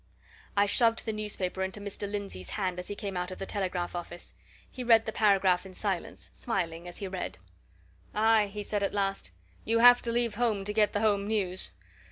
I 0.57 0.65
shoved 0.65 1.05
the 1.05 1.13
newspaper 1.13 1.61
into 1.61 1.79
Mr. 1.79 2.09
Lindsey's 2.11 2.49
hand 2.49 2.79
as 2.79 2.87
he 2.87 2.95
came 2.95 3.15
out 3.15 3.29
of 3.29 3.37
the 3.37 3.45
telegraph 3.45 3.93
office. 3.93 4.33
He 4.67 4.83
read 4.83 5.05
the 5.05 5.11
paragraph 5.11 5.63
in 5.63 5.75
silence, 5.75 6.31
smiling 6.33 6.87
as 6.87 6.97
he 6.97 7.07
read. 7.07 7.37
"Aye!" 8.15 8.47
he 8.47 8.63
said 8.63 8.81
at 8.81 8.95
last, 8.95 9.29
"you 9.63 9.77
have 9.77 10.01
to 10.01 10.11
leave 10.11 10.33
home 10.33 10.65
to 10.65 10.73
get 10.73 10.93
the 10.93 11.01
home 11.01 11.27
news. 11.27 11.69